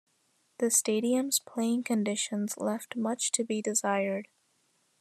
[0.57, 4.29] The stadium's playing conditions left much to be desired.